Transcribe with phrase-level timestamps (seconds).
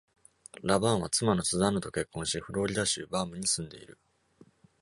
[0.63, 3.99] ラバーンは妻のスザンヌと結婚し、フロリダ州バームに住んでいる。